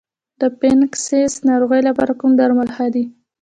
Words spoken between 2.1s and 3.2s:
کوم درمل ښه دي؟